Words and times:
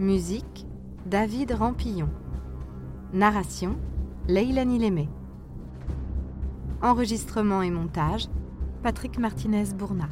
Musique 0.00 0.66
David 1.06 1.52
Rampillon. 1.52 2.08
Narration 3.12 3.76
Leilani 4.26 4.80
Lémé. 4.80 5.08
Enregistrement 6.82 7.62
et 7.62 7.70
montage 7.70 8.26
Patrick 8.82 9.20
Martinez-Bourna. 9.20 10.08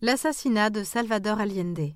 L'assassinat 0.00 0.70
de 0.70 0.82
Salvador 0.82 1.38
Allende. 1.38 1.94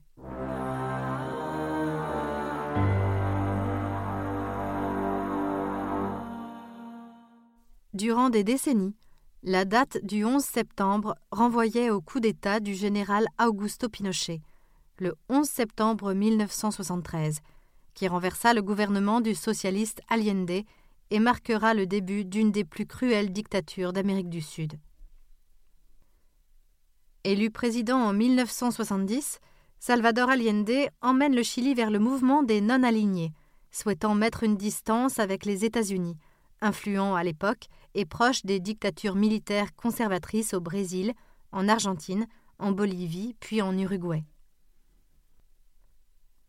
Durant 7.95 8.30
des 8.30 8.45
décennies, 8.45 8.95
la 9.45 9.65
date 9.65 9.99
du 10.05 10.25
11 10.25 10.43
septembre 10.43 11.17
renvoyait 11.33 11.91
au 11.91 12.01
coup 12.01 12.21
d'État 12.21 12.61
du 12.61 12.75
général 12.75 13.27
Augusto 13.45 13.89
Pinochet, 13.89 14.41
le 14.99 15.17
11 15.29 15.49
septembre 15.49 16.12
1973, 16.15 17.41
qui 17.95 18.07
renversa 18.07 18.55
le 18.55 18.62
gouvernement 18.62 19.21
du 19.21 19.34
socialiste 19.34 20.01
Allende 20.09 20.62
et 21.11 21.19
marquera 21.19 21.75
le 21.75 21.87
début 21.87 22.25
d'une 22.25 22.53
des 22.53 22.65
plus 22.65 22.87
cruelles 22.87 23.33
dictatures 23.33 23.93
d'Amérique 23.93 24.31
du 24.31 24.41
Sud. 24.41 24.75
Élu 27.25 27.51
président 27.51 27.99
en 27.99 28.12
1970, 28.12 29.41
Salvador 29.81 30.31
Allende 30.31 30.89
emmène 31.01 31.34
le 31.34 31.43
Chili 31.43 31.75
vers 31.75 31.91
le 31.91 31.99
mouvement 31.99 32.45
des 32.45 32.61
non-alignés, 32.61 33.33
souhaitant 33.73 34.15
mettre 34.15 34.45
une 34.45 34.56
distance 34.56 35.19
avec 35.19 35.45
les 35.45 35.65
États-Unis, 35.65 36.17
influent 36.63 37.15
à 37.15 37.23
l'époque 37.23 37.67
et 37.95 38.07
proche 38.07 38.45
des 38.45 38.61
dictatures 38.61 39.15
militaires 39.15 39.75
conservatrices 39.75 40.55
au 40.55 40.61
Brésil, 40.61 41.13
en 41.53 41.69
Argentine, 41.69 42.27
en 42.59 42.73
Bolivie, 42.73 43.35
puis 43.41 43.61
en 43.61 43.77
Uruguay. 43.77 44.25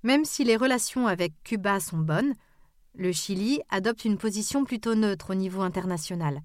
Même 0.04 0.26
si 0.26 0.44
les 0.44 0.58
relations 0.58 1.08
avec 1.08 1.34
Cuba 1.44 1.80
sont 1.80 1.98
bonnes, 1.98 2.34
le 2.94 3.12
Chili 3.12 3.62
adopte 3.70 4.06
une 4.06 4.18
position 4.18 4.66
plutôt 4.66 4.96
neutre 4.96 5.32
au 5.32 5.36
niveau 5.36 5.62
international. 5.62 6.42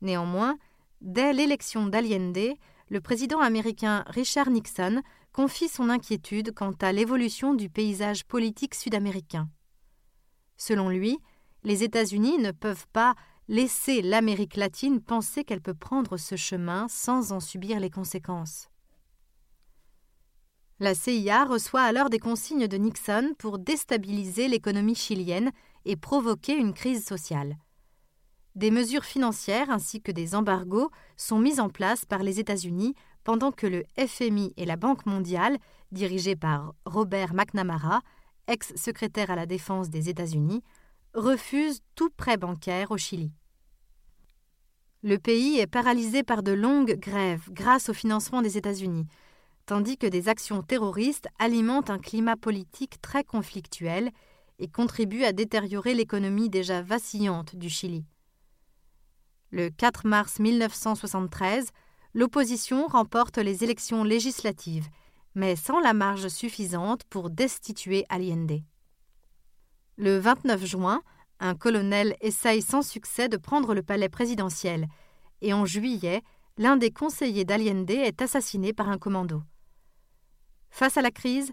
Néanmoins, 0.00 0.56
dès 1.00 1.32
l'élection 1.32 1.86
d'Allende, 1.86 2.56
le 2.88 3.00
président 3.00 3.40
américain 3.40 4.04
Richard 4.06 4.50
Nixon 4.50 5.02
confie 5.32 5.68
son 5.68 5.88
inquiétude 5.88 6.52
quant 6.54 6.74
à 6.80 6.92
l'évolution 6.92 7.54
du 7.54 7.68
paysage 7.68 8.24
politique 8.24 8.74
sud-américain. 8.74 9.48
Selon 10.56 10.88
lui, 10.88 11.18
les 11.64 11.84
États-Unis 11.84 12.38
ne 12.38 12.50
peuvent 12.50 12.86
pas 12.92 13.14
laisser 13.48 14.02
l'Amérique 14.02 14.56
latine 14.56 15.00
penser 15.00 15.44
qu'elle 15.44 15.60
peut 15.60 15.74
prendre 15.74 16.16
ce 16.16 16.36
chemin 16.36 16.86
sans 16.88 17.32
en 17.32 17.40
subir 17.40 17.80
les 17.80 17.90
conséquences. 17.90 18.68
La 20.80 20.94
CIA 20.94 21.44
reçoit 21.44 21.82
alors 21.82 22.10
des 22.10 22.18
consignes 22.18 22.66
de 22.66 22.76
Nixon 22.76 23.34
pour 23.38 23.58
déstabiliser 23.58 24.48
l'économie 24.48 24.96
chilienne 24.96 25.52
et 25.84 25.96
provoquer 25.96 26.56
une 26.56 26.74
crise 26.74 27.04
sociale. 27.04 27.56
Des 28.54 28.70
mesures 28.70 29.04
financières 29.04 29.70
ainsi 29.70 30.02
que 30.02 30.12
des 30.12 30.34
embargos 30.34 30.90
sont 31.16 31.38
mises 31.38 31.60
en 31.60 31.68
place 31.68 32.04
par 32.04 32.22
les 32.22 32.40
États-Unis 32.40 32.94
pendant 33.24 33.52
que 33.52 33.66
le 33.66 33.84
FMI 33.96 34.52
et 34.56 34.66
la 34.66 34.76
Banque 34.76 35.06
mondiale, 35.06 35.56
dirigés 35.92 36.36
par 36.36 36.74
Robert 36.84 37.32
McNamara, 37.32 38.00
ex-secrétaire 38.48 39.30
à 39.30 39.36
la 39.36 39.46
défense 39.46 39.88
des 39.88 40.08
États-Unis, 40.08 40.62
refuse 41.14 41.80
tout 41.94 42.10
prêt 42.10 42.36
bancaire 42.36 42.90
au 42.90 42.96
Chili. 42.96 43.32
Le 45.02 45.18
pays 45.18 45.58
est 45.58 45.66
paralysé 45.66 46.22
par 46.22 46.42
de 46.42 46.52
longues 46.52 46.96
grèves 46.98 47.50
grâce 47.50 47.88
au 47.88 47.92
financement 47.92 48.40
des 48.40 48.56
États-Unis, 48.56 49.06
tandis 49.66 49.98
que 49.98 50.06
des 50.06 50.28
actions 50.28 50.62
terroristes 50.62 51.28
alimentent 51.38 51.90
un 51.90 51.98
climat 51.98 52.36
politique 52.36 53.00
très 53.02 53.24
conflictuel 53.24 54.10
et 54.58 54.68
contribuent 54.68 55.24
à 55.24 55.32
détériorer 55.32 55.94
l'économie 55.94 56.48
déjà 56.48 56.82
vacillante 56.82 57.56
du 57.56 57.68
Chili. 57.68 58.04
Le 59.50 59.70
4 59.70 60.06
mars 60.06 60.38
1973, 60.38 61.70
l'opposition 62.14 62.86
remporte 62.86 63.38
les 63.38 63.64
élections 63.64 64.04
législatives, 64.04 64.88
mais 65.34 65.56
sans 65.56 65.80
la 65.80 65.94
marge 65.94 66.28
suffisante 66.28 67.04
pour 67.04 67.28
destituer 67.28 68.06
Allende. 68.08 68.62
Le 70.02 70.18
29 70.18 70.64
juin, 70.66 71.00
un 71.38 71.54
colonel 71.54 72.16
essaye 72.20 72.60
sans 72.60 72.82
succès 72.82 73.28
de 73.28 73.36
prendre 73.36 73.72
le 73.72 73.84
palais 73.84 74.08
présidentiel, 74.08 74.88
et 75.42 75.52
en 75.52 75.64
juillet, 75.64 76.22
l'un 76.58 76.76
des 76.76 76.90
conseillers 76.90 77.44
d'Allende 77.44 77.88
est 77.88 78.20
assassiné 78.20 78.72
par 78.72 78.88
un 78.88 78.98
commando. 78.98 79.44
Face 80.70 80.96
à 80.96 81.02
la 81.02 81.12
crise, 81.12 81.52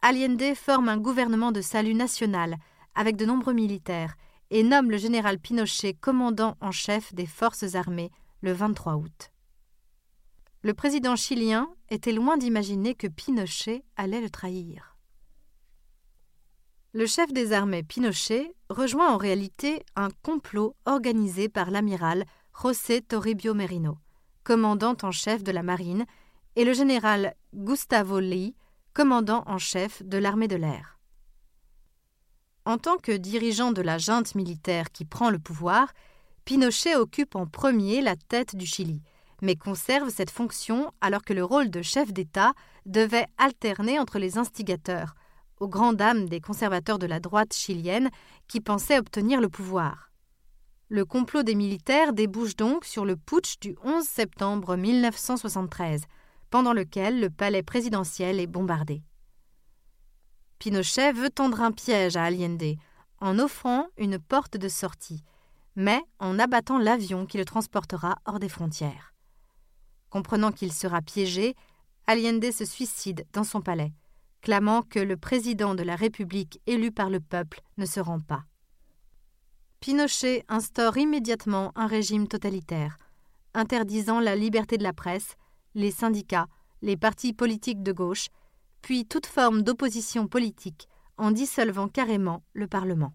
Allende 0.00 0.54
forme 0.54 0.88
un 0.88 0.96
gouvernement 0.96 1.50
de 1.50 1.60
salut 1.60 1.94
national 1.94 2.58
avec 2.94 3.16
de 3.16 3.26
nombreux 3.26 3.52
militaires 3.52 4.14
et 4.50 4.62
nomme 4.62 4.92
le 4.92 4.96
général 4.96 5.40
Pinochet 5.40 5.94
commandant 5.94 6.56
en 6.60 6.70
chef 6.70 7.12
des 7.14 7.26
forces 7.26 7.74
armées 7.74 8.12
le 8.42 8.52
23 8.52 8.94
août. 8.94 9.32
Le 10.62 10.72
président 10.72 11.16
chilien 11.16 11.68
était 11.90 12.12
loin 12.12 12.36
d'imaginer 12.36 12.94
que 12.94 13.08
Pinochet 13.08 13.82
allait 13.96 14.20
le 14.20 14.30
trahir. 14.30 14.97
Le 16.94 17.04
chef 17.04 17.34
des 17.34 17.52
armées 17.52 17.82
Pinochet 17.82 18.54
rejoint 18.70 19.12
en 19.12 19.18
réalité 19.18 19.84
un 19.94 20.08
complot 20.22 20.74
organisé 20.86 21.50
par 21.50 21.70
l'amiral 21.70 22.24
José 22.62 23.02
Toribio 23.02 23.52
Merino, 23.52 23.98
commandant 24.42 24.96
en 25.02 25.10
chef 25.10 25.44
de 25.44 25.52
la 25.52 25.62
marine, 25.62 26.06
et 26.56 26.64
le 26.64 26.72
général 26.72 27.34
Gustavo 27.54 28.20
Lee, 28.20 28.54
commandant 28.94 29.44
en 29.46 29.58
chef 29.58 30.02
de 30.02 30.16
l'armée 30.16 30.48
de 30.48 30.56
l'air. 30.56 30.98
En 32.64 32.78
tant 32.78 32.96
que 32.96 33.12
dirigeant 33.12 33.72
de 33.72 33.82
la 33.82 33.98
junte 33.98 34.34
militaire 34.34 34.90
qui 34.90 35.04
prend 35.04 35.28
le 35.28 35.38
pouvoir, 35.38 35.92
Pinochet 36.46 36.96
occupe 36.96 37.36
en 37.36 37.46
premier 37.46 38.00
la 38.00 38.16
tête 38.16 38.56
du 38.56 38.64
Chili, 38.64 39.02
mais 39.42 39.56
conserve 39.56 40.08
cette 40.08 40.30
fonction 40.30 40.90
alors 41.02 41.22
que 41.22 41.34
le 41.34 41.44
rôle 41.44 41.68
de 41.68 41.82
chef 41.82 42.14
d'État 42.14 42.54
devait 42.86 43.26
alterner 43.36 43.98
entre 43.98 44.18
les 44.18 44.38
instigateurs, 44.38 45.14
aux 45.60 45.68
grandes 45.68 45.96
dames 45.96 46.28
des 46.28 46.40
conservateurs 46.40 46.98
de 46.98 47.06
la 47.06 47.20
droite 47.20 47.54
chilienne 47.54 48.10
qui 48.46 48.60
pensaient 48.60 48.98
obtenir 48.98 49.40
le 49.40 49.48
pouvoir. 49.48 50.10
Le 50.88 51.04
complot 51.04 51.42
des 51.42 51.54
militaires 51.54 52.12
débouche 52.12 52.56
donc 52.56 52.84
sur 52.84 53.04
le 53.04 53.16
putsch 53.16 53.58
du 53.60 53.76
11 53.84 54.04
septembre 54.04 54.76
1973, 54.76 56.04
pendant 56.50 56.72
lequel 56.72 57.20
le 57.20 57.28
palais 57.28 57.62
présidentiel 57.62 58.40
est 58.40 58.46
bombardé. 58.46 59.02
Pinochet 60.58 61.12
veut 61.12 61.30
tendre 61.30 61.60
un 61.60 61.72
piège 61.72 62.16
à 62.16 62.24
Allende 62.24 62.76
en 63.20 63.38
offrant 63.38 63.86
une 63.98 64.18
porte 64.18 64.56
de 64.56 64.68
sortie, 64.68 65.22
mais 65.76 66.00
en 66.18 66.38
abattant 66.38 66.78
l'avion 66.78 67.26
qui 67.26 67.36
le 67.36 67.44
transportera 67.44 68.16
hors 68.24 68.38
des 68.38 68.48
frontières. 68.48 69.14
Comprenant 70.08 70.52
qu'il 70.52 70.72
sera 70.72 71.02
piégé, 71.02 71.54
Allende 72.06 72.50
se 72.50 72.64
suicide 72.64 73.26
dans 73.32 73.44
son 73.44 73.60
palais 73.60 73.92
clamant 74.40 74.82
que 74.82 74.98
le 74.98 75.16
président 75.16 75.74
de 75.74 75.82
la 75.82 75.96
République 75.96 76.60
élu 76.66 76.92
par 76.92 77.10
le 77.10 77.20
peuple 77.20 77.60
ne 77.76 77.86
se 77.86 78.00
rend 78.00 78.20
pas. 78.20 78.44
Pinochet 79.80 80.44
instaure 80.48 80.96
immédiatement 80.96 81.72
un 81.76 81.86
régime 81.86 82.26
totalitaire, 82.26 82.98
interdisant 83.54 84.20
la 84.20 84.36
liberté 84.36 84.76
de 84.76 84.82
la 84.82 84.92
presse, 84.92 85.36
les 85.74 85.90
syndicats, 85.90 86.48
les 86.82 86.96
partis 86.96 87.32
politiques 87.32 87.82
de 87.82 87.92
gauche, 87.92 88.28
puis 88.82 89.06
toute 89.06 89.26
forme 89.26 89.62
d'opposition 89.62 90.26
politique, 90.26 90.88
en 91.16 91.30
dissolvant 91.30 91.88
carrément 91.88 92.42
le 92.54 92.66
Parlement. 92.66 93.12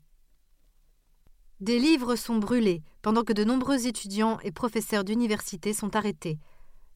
Des 1.59 1.79
livres 1.79 2.15
sont 2.15 2.37
brûlés, 2.37 2.81
pendant 3.01 3.23
que 3.23 3.33
de 3.33 3.43
nombreux 3.43 3.87
étudiants 3.87 4.39
et 4.41 4.51
professeurs 4.51 5.03
d'université 5.03 5.73
sont 5.73 5.95
arrêtés, 5.95 6.39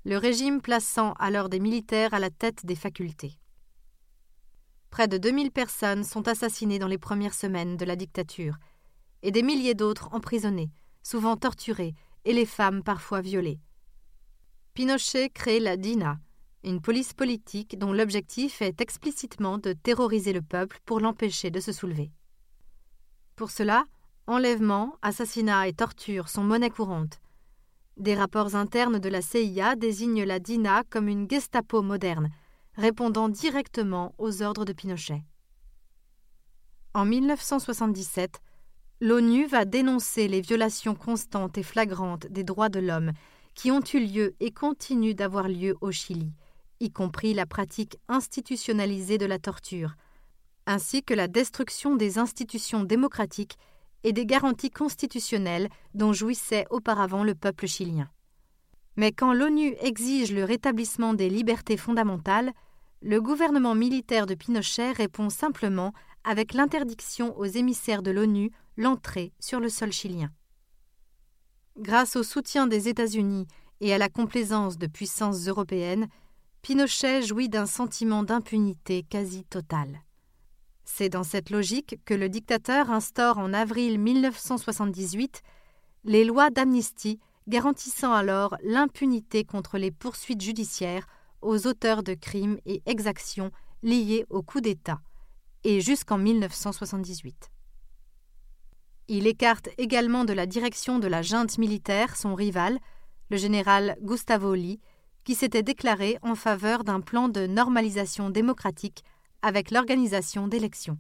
le 0.04 0.18
régime 0.18 0.62
plaçant 0.62 1.14
alors 1.14 1.50
des 1.50 1.60
militaires 1.60 2.14
à 2.14 2.20
la 2.20 2.30
tête 2.30 2.66
des 2.66 2.76
facultés. 2.76 3.38
Près 4.90 5.08
de 5.08 5.18
2000 5.18 5.52
personnes 5.52 6.04
sont 6.04 6.28
assassinées 6.28 6.80
dans 6.80 6.88
les 6.88 6.98
premières 6.98 7.34
semaines 7.34 7.78
de 7.78 7.86
la 7.86 7.96
dictature, 7.96 8.56
et 9.22 9.32
des 9.32 9.44
milliers 9.44 9.76
d'autres 9.76 10.10
emprisonnées, 10.14 10.72
souvent 11.04 11.38
torturées, 11.38 11.94
et 12.26 12.34
les 12.34 12.46
femmes 12.46 12.84
parfois 12.84 13.22
violées. 13.22 13.60
Pinochet 14.74 15.30
crée 15.30 15.60
la 15.60 15.78
DINA, 15.78 16.20
une 16.64 16.82
police 16.82 17.14
politique 17.14 17.80
dont 17.80 17.94
l'objectif 17.94 18.62
est 18.62 18.82
explicitement 18.82 19.58
de 19.58 19.74
terroriser 19.74 20.34
le 20.34 20.42
peuple 20.42 20.80
pour 20.86 21.00
l'empêcher 21.00 21.50
de 21.50 21.60
se 21.60 21.72
soulever. 21.72 22.12
Pour 23.36 23.52
cela, 23.52 23.86
enlèvements, 24.28 24.96
assassinats 25.02 25.68
et 25.68 25.74
tortures 25.74 26.28
sont 26.30 26.44
monnaie 26.44 26.70
courante. 26.70 27.22
Des 27.96 28.16
rapports 28.16 28.56
internes 28.56 29.00
de 29.00 29.10
la 29.10 29.22
CIA 29.22 29.76
désignent 29.76 30.24
la 30.24 30.40
DINA 30.40 30.84
comme 30.90 31.08
une 31.08 31.30
Gestapo 31.30 31.82
moderne, 31.82 32.30
répondant 32.78 33.28
directement 33.28 34.14
aux 34.18 34.44
ordres 34.44 34.64
de 34.64 34.72
Pinochet. 34.72 35.24
En 36.94 37.06
1977, 37.06 38.40
l'ONU 39.02 39.48
va 39.48 39.66
dénoncer 39.66 40.28
les 40.28 40.42
violations 40.42 40.96
constantes 40.96 41.58
et 41.58 41.64
flagrantes 41.64 42.28
des 42.28 42.44
droits 42.44 42.70
de 42.70 42.80
l'homme 42.80 43.12
qui 43.56 43.72
ont 43.72 43.82
eu 43.94 44.00
lieu 44.00 44.36
et 44.40 44.52
continuent 44.52 45.16
d'avoir 45.16 45.48
lieu 45.48 45.76
au 45.82 45.92
Chili, 45.92 46.32
y 46.80 46.92
compris 46.92 47.34
la 47.34 47.48
pratique 47.48 47.98
institutionnalisée 48.08 49.18
de 49.18 49.26
la 49.26 49.40
torture, 49.40 49.96
ainsi 50.68 51.02
que 51.02 51.16
la 51.16 51.28
destruction 51.28 51.96
des 51.96 52.20
institutions 52.20 52.84
démocratiques 52.84 53.58
et 54.04 54.14
des 54.14 54.28
garanties 54.28 54.70
constitutionnelles 54.70 55.70
dont 55.96 56.14
jouissait 56.14 56.68
auparavant 56.70 57.24
le 57.24 57.34
peuple 57.34 57.66
chilien. 57.66 58.10
Mais 58.96 59.12
quand 59.12 59.34
l'ONU 59.34 59.76
exige 59.80 60.32
le 60.32 60.44
rétablissement 60.44 61.14
des 61.14 61.30
libertés 61.30 61.78
fondamentales, 61.78 62.54
le 63.02 63.22
gouvernement 63.22 63.76
militaire 63.76 64.26
de 64.26 64.34
Pinochet 64.34 64.92
répond 64.92 65.30
simplement 65.30 65.94
avec 66.24 66.54
l'interdiction 66.54 67.38
aux 67.38 67.46
émissaires 67.46 68.02
de 68.02 68.12
l'ONU 68.12 68.52
l'entrée 68.76 69.34
sur 69.40 69.60
le 69.60 69.70
sol 69.70 69.92
chilien. 69.92 70.32
Grâce 71.78 72.16
au 72.16 72.24
soutien 72.24 72.68
des 72.68 72.90
États-Unis 72.90 73.48
et 73.82 73.94
à 73.94 73.98
la 73.98 74.10
complaisance 74.10 74.78
de 74.78 74.88
puissances 74.88 75.48
européennes, 75.48 76.08
Pinochet 76.64 77.22
jouit 77.22 77.50
d'un 77.50 77.68
sentiment 77.68 78.24
d'impunité 78.24 79.04
quasi 79.04 79.44
totale. 79.46 80.02
C'est 80.84 81.10
dans 81.10 81.24
cette 81.24 81.50
logique 81.50 82.00
que 82.06 82.14
le 82.14 82.30
dictateur 82.30 82.90
instaure 82.90 83.38
en 83.38 83.54
avril 83.54 84.00
1978 84.00 85.44
les 86.04 86.24
lois 86.26 86.50
d'amnistie 86.50 87.20
garantissant 87.48 88.14
alors 88.14 88.58
l'impunité 88.64 89.44
contre 89.44 89.78
les 89.78 89.92
poursuites 89.92 90.42
judiciaires 90.42 91.08
aux 91.42 91.68
auteurs 91.68 92.04
de 92.04 92.14
crimes 92.14 92.58
et 92.66 92.82
exactions 92.86 93.52
liés 93.84 94.26
au 94.30 94.42
coup 94.42 94.62
d'État, 94.62 95.00
et 95.64 95.82
jusqu'en 95.82 96.18
1978. 96.18 97.52
Il 99.08 99.28
écarte 99.28 99.70
également 99.78 100.26
de 100.26 100.34
la 100.34 100.46
direction 100.46 101.00
de 101.00 101.08
la 101.08 101.22
junte 101.22 101.58
militaire 101.58 102.18
son 102.18 102.36
rival, 102.36 102.78
le 103.30 103.38
général 103.38 103.98
Gustavo 104.02 104.54
Lee, 104.54 104.80
qui 105.24 105.36
s'était 105.36 105.64
déclaré 105.64 106.18
en 106.22 106.36
faveur 106.36 106.84
d'un 106.84 107.02
plan 107.02 107.30
de 107.30 107.48
normalisation 107.48 108.30
démocratique 108.30 109.04
avec 109.42 109.72
l'organisation 109.72 110.48
d'élections. 110.48 110.98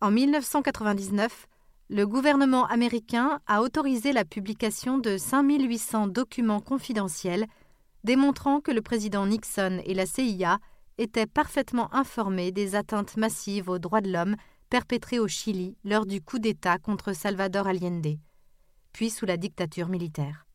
En 0.00 0.10
1999, 0.10 1.46
le 1.90 2.06
gouvernement 2.06 2.66
américain 2.66 3.40
a 3.46 3.62
autorisé 3.62 4.12
la 4.12 4.24
publication 4.24 4.98
de 4.98 5.16
5800 5.16 6.08
documents 6.08 6.60
confidentiels 6.60 7.46
démontrant 8.04 8.60
que 8.60 8.70
le 8.70 8.82
président 8.82 9.26
Nixon 9.26 9.80
et 9.84 9.94
la 9.94 10.06
CIA 10.06 10.58
étaient 10.98 11.26
parfaitement 11.26 11.92
informés 11.92 12.52
des 12.52 12.76
atteintes 12.76 13.16
massives 13.16 13.68
aux 13.68 13.78
droits 13.78 14.00
de 14.00 14.12
l'homme 14.12 14.36
perpétrées 14.70 15.18
au 15.18 15.28
Chili 15.28 15.76
lors 15.84 16.06
du 16.06 16.20
coup 16.20 16.38
d'État 16.38 16.78
contre 16.78 17.12
Salvador 17.12 17.66
Allende, 17.66 18.18
puis 18.92 19.10
sous 19.10 19.26
la 19.26 19.36
dictature 19.36 19.88
militaire. 19.88 20.46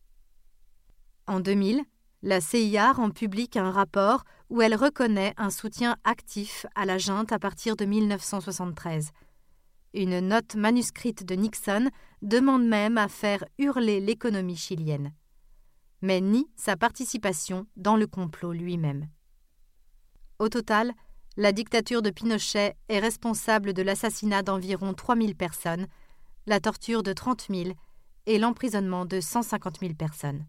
En 1.28 1.40
2000, 1.40 1.84
la 2.22 2.42
CIA 2.42 2.92
rend 2.92 3.12
public 3.12 3.56
un 3.56 3.72
rapport 3.72 4.24
où 4.50 4.62
elle 4.62 4.76
reconnaît 4.76 5.34
un 5.38 5.50
soutien 5.50 5.96
actif 6.04 6.66
à 6.76 6.86
la 6.86 6.98
junte 6.98 7.32
à 7.32 7.40
partir 7.40 7.76
de 7.76 7.86
1973. 7.86 9.12
Une 9.94 10.20
note 10.20 10.56
manuscrite 10.56 11.24
de 11.24 11.36
Nixon 11.36 11.90
demande 12.22 12.66
même 12.66 12.98
à 12.98 13.08
faire 13.08 13.44
hurler 13.58 14.00
l'économie 14.00 14.58
chilienne, 14.58 15.14
mais 16.02 16.22
nie 16.22 16.48
sa 16.56 16.76
participation 16.78 17.66
dans 17.76 17.96
le 17.96 18.08
complot 18.08 18.54
lui-même. 18.54 19.08
Au 20.40 20.50
total, 20.50 20.94
la 21.38 21.52
dictature 21.52 22.02
de 22.02 22.10
Pinochet 22.10 22.76
est 22.88 23.00
responsable 23.00 23.74
de 23.74 23.82
l'assassinat 23.82 24.44
d'environ 24.44 24.94
3000 24.94 25.36
personnes, 25.36 25.88
la 26.48 26.60
torture 26.60 27.04
de 27.04 27.14
30 27.14 27.48
000 27.50 27.70
et 28.26 28.40
l'emprisonnement 28.40 29.06
de 29.06 29.20
150 29.20 29.80
000 29.80 29.94
personnes. 29.94 30.46